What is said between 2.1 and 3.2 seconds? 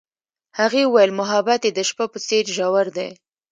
په څېر ژور دی.